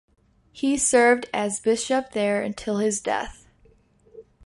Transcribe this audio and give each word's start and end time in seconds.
He 0.51 0.79
served 0.79 1.27
as 1.31 1.59
bishop 1.59 2.13
there 2.13 2.41
until 2.41 2.77
his 2.79 2.99
death. 2.99 3.45